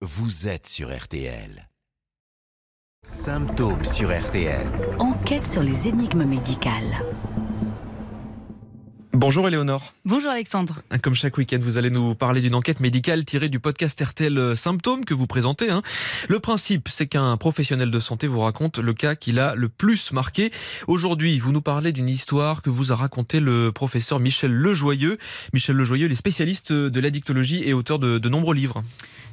vous 0.00 0.46
êtes 0.48 0.68
sur 0.68 0.96
RTL. 0.96 1.68
Symptômes 3.04 3.84
sur 3.84 4.16
RTL. 4.16 4.66
Enquête 4.98 5.46
sur 5.46 5.62
les 5.62 5.88
énigmes 5.88 6.24
médicales. 6.24 7.04
Bonjour 9.12 9.48
Éléonore. 9.48 9.92
Bonjour 10.04 10.30
Alexandre. 10.30 10.82
Comme 11.02 11.16
chaque 11.16 11.36
week-end, 11.38 11.58
vous 11.60 11.76
allez 11.78 11.90
nous 11.90 12.14
parler 12.14 12.40
d'une 12.40 12.54
enquête 12.54 12.78
médicale 12.78 13.24
tirée 13.24 13.48
du 13.48 13.58
podcast 13.58 14.00
RTL 14.00 14.38
euh, 14.38 14.54
Symptômes 14.54 15.04
que 15.04 15.14
vous 15.14 15.26
présentez. 15.26 15.70
hein. 15.70 15.82
Le 16.28 16.38
principe, 16.38 16.88
c'est 16.88 17.08
qu'un 17.08 17.36
professionnel 17.36 17.90
de 17.90 17.98
santé 17.98 18.28
vous 18.28 18.38
raconte 18.40 18.78
le 18.78 18.94
cas 18.94 19.16
qu'il 19.16 19.40
a 19.40 19.56
le 19.56 19.68
plus 19.68 20.12
marqué. 20.12 20.52
Aujourd'hui, 20.86 21.40
vous 21.40 21.50
nous 21.50 21.62
parlez 21.62 21.90
d'une 21.90 22.08
histoire 22.08 22.62
que 22.62 22.70
vous 22.70 22.92
a 22.92 22.94
raconté 22.94 23.40
le 23.40 23.72
professeur 23.72 24.20
Michel 24.20 24.52
Lejoyeux. 24.52 25.18
Michel 25.52 25.74
Lejoyeux, 25.74 26.06
il 26.06 26.12
est 26.12 26.14
spécialiste 26.14 26.72
de 26.72 27.00
l'addictologie 27.00 27.64
et 27.64 27.72
auteur 27.74 27.98
de, 27.98 28.18
de 28.18 28.28
nombreux 28.28 28.54
livres. 28.54 28.84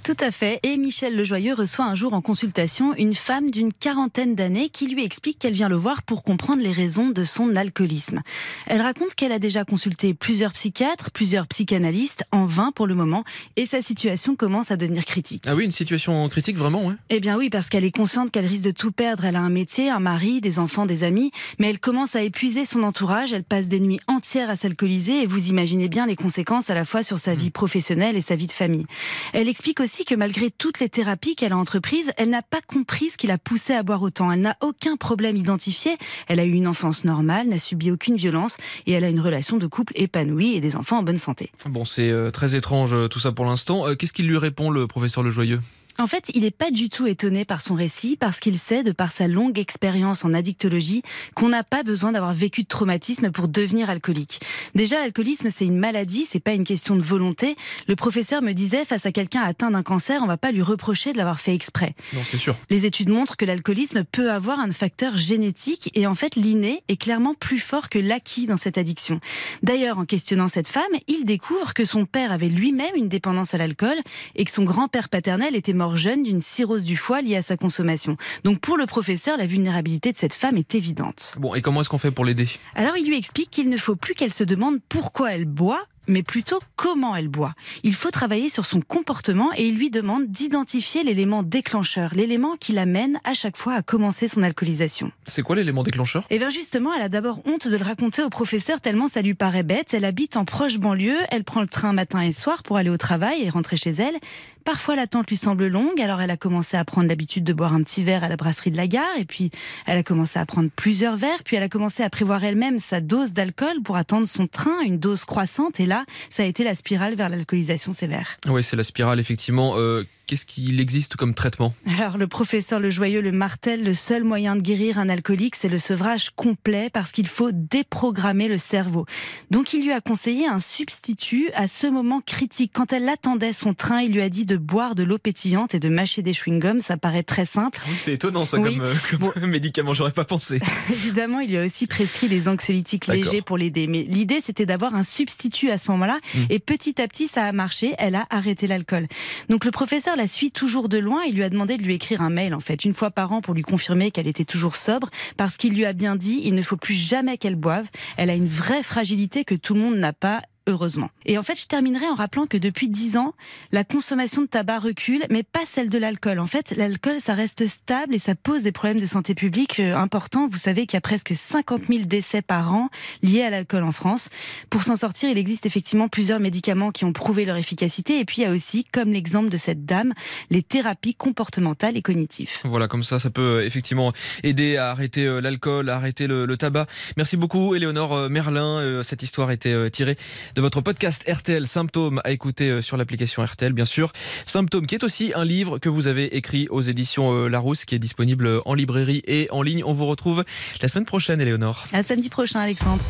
Tout 0.06 0.14
à 0.20 0.30
fait. 0.30 0.60
Et 0.62 0.78
Michel 0.78 1.16
Lejoyeux 1.16 1.56
reçoit 1.56 1.86
un 1.86 1.96
jour 1.96 2.14
en 2.14 2.22
consultation 2.22 2.94
une 2.96 3.16
femme 3.16 3.50
d'une 3.50 3.74
quarantaine 3.74 4.36
d'années 4.36 4.70
qui 4.70 4.88
lui 4.88 5.04
explique 5.04 5.40
qu'elle 5.40 5.56
vient 5.56 5.68
le 5.68 5.76
voir 5.76 6.04
pour 6.04 6.22
comprendre 6.22 6.62
les 6.62 6.72
raisons 6.72 7.10
de 7.10 7.24
son 7.24 7.56
alcoolisme. 7.56 8.22
Elle 8.68 8.84
raconte 8.84 9.16
qu'elle 9.16 9.32
a 9.32 9.40
déjà 9.40 9.66
consulté 9.66 10.14
plusieurs 10.14 10.54
psychiatres, 10.54 11.10
plusieurs 11.10 11.48
psychanalystes, 11.48 12.24
en 12.32 12.46
vain 12.46 12.72
pour 12.72 12.86
le 12.86 12.94
moment, 12.94 13.24
et 13.56 13.66
sa 13.66 13.82
situation 13.82 14.36
commence 14.36 14.70
à 14.70 14.78
devenir 14.78 15.06
critique. 15.06 15.44
Ah 15.48 15.56
oui, 15.56 15.66
une 15.66 15.72
situation 15.72 16.30
critique 16.30 16.56
vraiment, 16.56 16.86
ouais. 16.86 16.94
Eh 17.10 17.20
bien 17.20 17.36
oui, 17.36 17.50
parce 17.50 17.70
qu'elle 17.70 17.84
est 17.84 17.90
consciente 17.90 18.30
qu'elle 18.30 18.46
risque 18.46 18.66
de 18.66 18.72
tout 18.72 18.92
perdre. 18.92 19.26
Elle 19.26 19.36
a 19.36 19.42
un 19.42 19.50
métier, 19.50 19.90
un 19.90 19.98
mari, 19.98 20.40
des 20.40 20.60
enfants, 20.60 20.86
des 20.86 21.02
amis, 21.02 21.32
mais 21.58 21.68
elle 21.68 21.80
commence 21.80 22.16
à 22.16 22.22
épuiser 22.22 22.66
son 22.66 22.84
entourage. 22.84 23.34
Elle 23.34 23.44
passe 23.44 23.68
des 23.70 23.80
nuits 23.80 24.02
entières 24.06 24.52
à 24.52 24.56
s'alcooliser 24.56 25.24
et 25.24 25.26
vous 25.26 25.50
imaginez 25.50 25.88
bien 25.88 26.06
les 26.06 26.16
conséquences 26.16 26.70
à 26.70 26.76
la 26.76 26.86
fois 26.86 27.02
sur 27.02 27.18
sa 27.18 27.34
vie 27.34 27.50
professionnelle 27.50 28.16
et 28.16 28.22
sa 28.22 28.36
vie 28.36 28.46
de 28.46 28.52
famille. 28.52 28.86
Elle 29.34 29.50
explique 29.50 29.80
aussi 29.80 29.95
que 30.04 30.16
malgré 30.16 30.52
toutes 30.52 30.80
les 30.80 30.90
thérapies 30.90 31.36
qu'elle 31.36 31.54
a 31.54 31.58
entreprises, 31.58 32.12
elle 32.18 32.30
n'a 32.30 32.42
pas 32.42 32.62
compris 32.62 33.12
ce 33.12 33.18
qui 33.18 33.28
l'a 33.28 33.38
poussée 33.38 33.74
à 33.74 33.84
boire 33.84 34.02
autant. 34.02 34.32
Elle 34.32 34.42
n'a 34.42 34.58
aucun 34.62 34.98
problème 34.98 35.38
identifié. 35.38 35.98
Elle 36.28 36.40
a 36.40 36.46
eu 36.46 36.52
une 36.52 36.68
enfance 36.68 37.06
normale, 37.06 37.48
n'a 37.48 37.60
subi 37.60 37.92
aucune 37.92 38.16
violence 38.16 38.58
et 38.88 38.92
elle 38.92 39.04
a 39.04 39.10
une 39.10 39.22
relation 39.22 39.58
de 39.58 39.68
couple 39.68 39.94
épanouie 39.96 40.56
et 40.56 40.62
des 40.62 40.76
enfants 40.76 40.98
en 40.98 41.04
bonne 41.04 41.18
santé. 41.18 41.52
Bon, 41.68 41.86
c'est 41.86 42.10
euh, 42.10 42.32
très 42.32 42.56
étrange 42.56 42.94
euh, 42.94 43.08
tout 43.08 43.20
ça 43.20 43.32
pour 43.32 43.46
l'instant. 43.46 43.88
Euh, 43.88 43.96
Qu'est-ce 43.96 44.14
qu'il 44.14 44.28
lui 44.28 44.38
répond, 44.38 44.72
le 44.72 44.88
professeur 44.88 45.24
Lejoyeux? 45.24 45.62
En 45.98 46.08
fait, 46.08 46.30
il 46.34 46.42
n'est 46.42 46.52
pas 46.52 46.72
du 46.72 46.90
tout 46.90 47.08
étonné 47.08 47.46
par 47.46 47.62
son 47.62 47.74
récit 47.74 48.18
parce 48.18 48.42
qu'il 48.42 48.58
sait, 48.58 48.84
de 48.84 48.92
par 48.92 49.14
sa 49.14 49.28
longue 49.28 49.58
expérience 49.58 50.26
en 50.26 50.34
addictologie, 50.34 51.04
qu'on 51.36 51.48
n'a 51.48 51.64
pas 51.64 51.84
besoin 51.84 52.12
d'avoir 52.12 52.34
vécu 52.34 52.64
de 52.64 52.68
traumatisme 52.68 53.32
pour 53.32 53.48
devenir 53.48 53.90
alcoolique. 53.90 54.42
Déjà, 54.76 55.00
l'alcoolisme, 55.00 55.50
c'est 55.50 55.66
une 55.66 55.78
maladie, 55.78 56.26
c'est 56.30 56.42
pas 56.42 56.52
une 56.52 56.66
question 56.66 56.98
de 56.98 57.02
volonté. 57.02 57.56
Le 57.88 57.96
professeur 57.96 58.42
me 58.42 58.52
disait, 58.52 58.84
face 58.84 59.06
à 59.06 59.14
quelqu'un 59.14 59.42
atteint 59.42 59.72
d'un 59.72 59.84
cancer, 59.84 60.22
on 60.22 60.28
va 60.28 60.36
pas 60.36 60.52
lui 60.52 60.62
reprocher 60.62 61.14
de 61.14 61.18
l'avoir 61.18 61.40
fait 61.40 61.56
exprès. 61.56 61.96
Non, 62.14 62.22
c'est 62.30 62.38
sûr. 62.38 62.58
Les 62.70 62.86
études 62.86 63.10
montrent 63.10 63.38
que 63.38 63.46
l'alcoolisme 63.46 64.04
peut 64.04 64.32
avoir 64.32 64.60
un 64.60 64.72
facteur 64.72 65.16
génétique 65.16 65.92
et 65.94 66.08
en 66.08 66.16
fait 66.16 66.36
l'inné 66.36 66.84
est 66.90 66.98
clairement 66.98 67.36
plus 67.36 67.60
fort 67.60 67.88
que 67.88 68.00
l'acquis 68.00 68.48
dans 68.48 68.58
cette 68.58 68.78
addiction. 68.78 69.22
D'ailleurs, 69.64 69.98
en 69.98 70.06
questionnant 70.06 70.50
cette 70.50 70.68
femme, 70.68 70.84
il 71.08 71.24
découvre 71.24 71.74
que 71.74 71.86
son 71.86 72.06
père 72.06 72.34
avait 72.34 72.50
lui-même 72.50 72.96
une 72.96 73.08
dépendance 73.08 73.54
à 73.54 73.58
l'alcool 73.58 73.98
et 74.36 74.44
que 74.44 74.52
son 74.52 74.64
grand-père 74.64 75.08
paternel 75.08 75.56
était 75.56 75.72
mort 75.72 75.85
jeune 75.94 76.24
d'une 76.24 76.42
cirrhose 76.42 76.84
du 76.84 76.98
foie 76.98 77.22
liée 77.22 77.36
à 77.36 77.42
sa 77.42 77.58
consommation. 77.58 78.18
Donc 78.44 78.60
pour 78.60 78.78
le 78.78 78.86
professeur, 78.88 79.38
la 79.38 79.46
vulnérabilité 79.46 80.12
de 80.12 80.18
cette 80.18 80.34
femme 80.34 80.58
est 80.58 80.74
évidente. 80.74 81.36
Bon, 81.38 81.54
et 81.54 81.62
comment 81.62 81.82
est-ce 81.82 81.90
qu'on 81.90 82.00
fait 82.00 82.12
pour 82.12 82.26
l'aider? 82.26 82.48
Alors 82.74 82.98
il 82.98 83.08
lui 83.08 83.18
explique 83.18 83.52
qu'il 83.52 83.70
ne 83.70 83.78
faut 83.78 83.96
plus 83.96 84.16
qu'elle 84.16 84.34
se 84.34 84.44
demande 84.44 84.80
pourquoi 84.90 85.34
elle 85.34 85.46
boit 85.46 85.86
mais 86.08 86.24
plutôt 86.24 86.60
comment 86.76 87.16
elle 87.16 87.28
boit? 87.28 87.54
Il 87.84 87.94
faut 87.94 88.12
travailler 88.12 88.50
sur 88.50 88.66
son 88.66 88.82
comportement 88.82 89.52
et 89.56 89.68
il 89.68 89.78
lui 89.78 89.90
demande 89.90 90.28
d'identifier 90.28 91.04
l'élément 91.04 91.44
déclencheur, 91.44 92.14
l'élément 92.14 92.56
qui 92.60 92.74
l'amène 92.74 93.20
à 93.24 93.34
chaque 93.34 93.58
fois 93.58 93.74
à 93.74 93.82
commencer 93.82 94.28
son 94.28 94.44
alcoolisation. 94.44 95.12
C'est 95.28 95.42
quoi 95.42 95.56
l'élément 95.56 95.84
déclencheur? 95.84 96.26
Et 96.30 96.40
bien 96.40 96.50
justement, 96.50 96.94
elle 96.94 97.04
a 97.04 97.10
d'abord 97.10 97.42
honte 97.46 97.68
de 97.68 97.78
le 97.78 97.84
raconter 97.84 98.24
au 98.24 98.30
professeur 98.30 98.82
tellement 98.82 99.08
ça 99.08 99.22
lui 99.22 99.34
paraît 99.34 99.64
bête. 99.64 99.94
Elle 99.94 100.06
habite 100.06 100.38
en 100.38 100.46
proche 100.46 100.78
banlieue, 100.78 101.20
elle 101.32 101.44
prend 101.44 101.62
le 101.62 101.68
train 101.68 101.94
matin 101.94 102.22
et 102.22 102.34
soir 102.34 102.64
pour 102.64 102.78
aller 102.78 102.90
au 102.90 102.98
travail 102.98 103.42
et 103.44 103.50
rentrer 103.50 103.78
chez 103.78 103.92
elle. 103.92 104.16
Parfois 104.64 104.96
l'attente 104.96 105.30
lui 105.30 105.38
semble 105.38 105.68
longue, 105.68 106.02
alors 106.02 106.22
elle 106.22 106.32
a 106.32 106.38
commencé 106.38 106.76
à 106.76 106.84
prendre 106.84 107.08
l'habitude 107.08 107.44
de 107.44 107.54
boire 107.54 107.74
un 107.74 107.84
petit 107.84 108.04
verre 108.04 108.24
à 108.24 108.30
la 108.30 108.36
brasserie 108.36 108.72
de 108.72 108.78
la 108.78 108.88
gare, 108.88 109.16
et 109.16 109.24
puis 109.26 109.52
elle 109.86 110.00
a 110.00 110.02
commencé 110.02 110.40
à 110.40 110.46
prendre 110.48 110.72
plusieurs 110.76 111.18
verres, 111.18 111.44
puis 111.46 111.56
elle 111.56 111.62
a 111.62 111.70
commencé 111.70 112.02
à 112.02 112.10
prévoir 112.10 112.44
elle-même 112.44 112.80
sa 112.80 113.00
dose 113.00 113.32
d'alcool 113.32 113.84
pour 113.84 113.96
attendre 113.96 114.28
son 114.28 114.48
train, 114.48 114.80
une 114.82 114.98
dose 114.98 115.24
croissante, 115.24 115.80
et 115.80 115.86
là, 115.86 115.95
ça 116.30 116.44
a 116.44 116.46
été 116.46 116.64
la 116.64 116.76
spirale 116.76 117.16
vers 117.16 117.30
l'alcoolisation 117.30 117.92
sévère. 117.92 118.38
Oui, 118.48 118.64
c'est 118.64 118.76
la 118.76 118.84
spirale, 118.84 119.20
effectivement. 119.20 119.76
Euh, 119.78 120.04
Qu'est-ce 120.28 120.46
qu'il 120.46 120.80
existe 120.80 121.16
comme 121.16 121.36
traitement? 121.36 121.76
Alors 122.00 122.18
le 122.18 122.26
professeur 122.28 122.80
Le 122.80 122.90
Joyeux 122.90 123.22
le 123.22 123.32
martèle, 123.32 123.84
le 123.84 123.94
seul 123.94 124.24
moyen 124.24 124.56
de 124.56 124.62
guérir 124.62 124.98
un 124.98 125.08
alcoolique, 125.08 125.56
c'est 125.56 125.70
le 125.70 125.78
sevrage 125.78 126.32
complet 126.32 126.90
parce 126.92 127.12
qu'il 127.12 127.28
faut 127.28 127.52
déprogrammer 127.52 128.48
le 128.48 128.58
cerveau. 128.58 129.06
Donc 129.52 129.74
il 129.74 129.84
lui 129.86 129.92
a 129.92 130.02
conseillé 130.02 130.48
un 130.48 130.60
substitut 130.60 131.52
à 131.54 131.68
ce 131.68 131.86
moment 131.86 132.22
critique. 132.26 132.72
Quand 132.74 132.92
elle 132.92 133.08
attendait 133.08 133.54
son 133.54 133.74
train, 133.76 134.02
il 134.02 134.14
lui 134.14 134.22
a 134.22 134.30
dit 134.30 134.46
de 134.46 134.58
boire 134.58 134.96
de 134.96 135.04
l'eau 135.04 135.20
pétillante 135.20 135.76
et 135.76 135.80
de 135.80 135.90
mâcher 135.90 136.24
des 136.24 136.34
chewing-gums. 136.34 136.82
Ça 136.82 136.98
paraît 136.98 137.24
très 137.24 137.46
simple. 137.46 137.80
Oui, 137.88 137.96
c'est 138.00 138.14
étonnant 138.14 138.46
ça 138.46 138.58
Oui. 138.58 138.78
comme, 138.78 138.86
euh, 138.86 139.32
comme 139.34 139.46
médicament, 139.52 139.94
j'aurais 139.94 140.12
pas 140.12 140.26
pensé. 140.26 140.60
Évidemment, 140.90 141.40
il 141.40 141.50
lui 141.52 141.58
a 141.58 141.66
aussi 141.66 141.86
prescrit 141.86 142.28
des 142.28 142.48
anxiolytiques 142.48 143.08
légers 143.08 143.42
pour 143.42 143.58
l'aider. 143.58 143.86
Mais 143.86 144.04
l'idée, 144.04 144.42
c'était 144.42 144.66
d'avoir 144.66 144.96
un 144.96 145.04
substitut 145.04 145.70
à 145.70 145.78
ce 145.78 145.92
moment-là. 145.92 146.20
Mm. 146.34 146.40
Et 146.50 146.60
petit 146.60 147.00
à 147.00 147.08
petit, 147.08 147.28
ça 147.28 147.44
a 147.46 147.52
marché. 147.52 147.94
Elle 148.00 148.16
a 148.16 148.26
arrêté 148.32 148.66
l'alcool. 148.66 149.08
Donc 149.50 149.66
le 149.66 149.72
professeur 149.72 150.15
la 150.16 150.28
suit 150.28 150.52
toujours 150.52 150.90
de 150.90 150.98
loin. 150.98 151.24
Il 151.24 151.36
lui 151.36 151.44
a 151.44 151.50
demandé 151.50 151.78
de 151.78 151.84
lui 151.84 151.94
écrire 151.94 152.22
un 152.22 152.30
mail, 152.30 152.54
en 152.54 152.60
fait, 152.60 152.86
une 152.86 152.94
fois 152.94 153.12
par 153.12 153.32
an 153.32 153.42
pour 153.42 153.54
lui 153.54 153.64
confirmer 153.64 154.12
qu'elle 154.12 154.28
était 154.28 154.46
toujours 154.46 154.76
sobre. 154.76 155.10
Parce 155.38 155.58
qu'il 155.58 155.74
lui 155.74 155.86
a 155.86 155.94
bien 155.94 156.16
dit, 156.16 156.42
il 156.44 156.56
ne 156.56 156.62
faut 156.62 156.78
plus 156.78 156.94
jamais 156.94 157.38
qu'elle 157.38 157.56
boive. 157.56 157.88
Elle 158.18 158.30
a 158.30 158.36
une 158.36 158.48
vraie 158.48 158.84
fragilité 158.84 159.46
que 159.46 159.56
tout 159.56 159.74
le 159.74 159.80
monde 159.80 159.98
n'a 159.98 160.14
pas. 160.14 160.42
Heureusement. 160.68 161.12
Et 161.28 161.38
en 161.38 161.44
fait, 161.44 161.60
je 161.62 161.68
terminerai 161.68 162.08
en 162.08 162.16
rappelant 162.16 162.48
que 162.48 162.58
depuis 162.58 162.90
10 162.90 163.18
ans, 163.18 163.36
la 163.72 163.84
consommation 163.84 164.42
de 164.42 164.48
tabac 164.48 164.80
recule, 164.80 165.24
mais 165.30 165.44
pas 165.44 165.64
celle 165.64 165.90
de 165.90 166.00
l'alcool. 166.00 166.40
En 166.40 166.48
fait, 166.48 166.72
l'alcool, 166.76 167.20
ça 167.20 167.36
reste 167.36 167.68
stable 167.68 168.16
et 168.16 168.20
ça 168.20 168.34
pose 168.34 168.64
des 168.64 168.72
problèmes 168.72 169.00
de 169.00 169.06
santé 169.06 169.36
publique 169.36 169.80
euh, 169.80 169.96
importants. 169.96 170.48
Vous 170.48 170.58
savez 170.58 170.88
qu'il 170.88 170.96
y 170.96 170.98
a 170.98 171.02
presque 171.02 171.36
50 171.36 171.84
000 171.88 172.06
décès 172.06 172.42
par 172.42 172.74
an 172.74 172.90
liés 173.22 173.44
à 173.44 173.52
l'alcool 173.52 173.84
en 173.84 173.92
France. 173.92 174.30
Pour 174.72 174.82
s'en 174.82 174.96
sortir, 174.96 175.30
il 175.30 175.38
existe 175.38 175.68
effectivement 175.68 176.08
plusieurs 176.08 176.40
médicaments 176.40 176.92
qui 176.92 177.06
ont 177.06 177.14
prouvé 177.14 177.46
leur 177.46 177.58
efficacité. 177.58 178.20
Et 178.20 178.26
puis, 178.26 178.38
il 178.42 178.46
y 178.46 178.48
a 178.48 178.52
aussi, 178.52 178.86
comme 178.86 179.14
l'exemple 179.14 179.50
de 179.50 179.58
cette 179.58 179.86
dame, 179.86 180.14
les 180.50 180.64
thérapies 180.64 181.14
comportementales 181.14 181.96
et 181.96 182.02
cognitives. 182.02 182.54
Voilà, 182.64 182.88
comme 182.88 183.04
ça, 183.04 183.20
ça 183.20 183.30
peut 183.30 183.60
euh, 183.60 183.66
effectivement 183.68 184.14
aider 184.42 184.78
à 184.78 184.90
arrêter 184.90 185.28
euh, 185.28 185.42
l'alcool, 185.42 185.90
à 185.90 185.96
arrêter 185.96 186.26
le, 186.26 186.48
le 186.48 186.58
tabac. 186.58 186.88
Merci 187.18 187.38
beaucoup, 187.38 187.76
Éléonore 187.76 188.32
Merlin. 188.32 189.04
Cette 189.04 189.22
histoire 189.22 189.52
était 189.52 189.92
tirée 189.92 190.18
de 190.56 190.62
votre 190.62 190.82
podcast 190.82 191.24
RTL 191.28 191.68
Symptômes 191.68 192.22
à 192.24 192.32
écouter 192.32 192.70
euh, 192.70 192.82
sur 192.82 192.98
l'application 192.98 193.44
RTL, 193.44 193.74
bien 193.74 193.86
sûr. 193.86 194.12
Symptômes, 194.46 194.88
qui 194.88 194.96
est 194.96 195.04
aussi 195.04 195.34
un 195.36 195.44
livre 195.44 195.78
que 195.80 195.90
vous 195.90 196.08
avez 196.08 196.36
écrit 196.36 196.68
aux 196.70 196.82
éditions 196.82 197.34
euh, 197.34 197.48
Larousse, 197.48 197.86
qui 197.86 197.96
est 197.96 198.00
disponible 198.00 198.62
en 198.66 198.74
librairie 198.74 199.22
et 199.28 199.48
en 199.52 199.62
ligne. 199.62 199.84
On 199.84 199.94
vous 199.94 200.06
retrouve 200.06 200.44
la 200.82 200.88
semaine 200.88 201.06
prochaine, 201.06 201.42
Éléonore. 201.42 201.86
À 201.94 202.04
samedi 202.04 202.30
prochain, 202.30 202.62
Alexandre. 202.62 203.04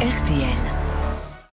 RTL. 0.00 0.79